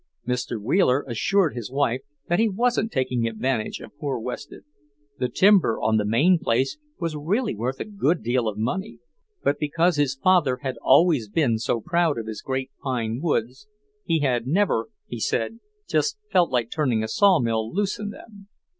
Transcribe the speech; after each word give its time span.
Mr. 0.27 0.59
Wheeler 0.59 1.05
assured 1.07 1.53
his 1.55 1.69
wife 1.69 2.01
that 2.27 2.39
he 2.39 2.49
wasn't 2.49 2.91
taking 2.91 3.27
advantage 3.27 3.79
of 3.79 3.95
poor 3.99 4.19
Wested; 4.19 4.63
the 5.19 5.29
timber 5.29 5.79
on 5.79 5.97
the 5.97 6.05
Maine 6.05 6.39
place 6.39 6.79
was 6.99 7.15
really 7.15 7.53
worth 7.53 7.79
a 7.79 7.85
good 7.85 8.23
deal 8.23 8.47
of 8.47 8.57
money; 8.57 8.97
but 9.43 9.59
because 9.59 9.97
his 9.97 10.15
father 10.15 10.57
had 10.63 10.75
always 10.81 11.29
been 11.29 11.59
so 11.59 11.81
proud 11.81 12.17
of 12.17 12.25
his 12.25 12.41
great 12.41 12.71
pine 12.81 13.19
woods, 13.21 13.67
he 14.03 14.21
had 14.21 14.47
never, 14.47 14.87
he 15.05 15.19
said, 15.19 15.59
just 15.87 16.17
felt 16.31 16.49
like 16.49 16.71
turning 16.71 17.03
a 17.03 17.07
sawmill 17.07 17.71
loose 17.71 17.99
in 17.99 18.09
them. 18.09 18.47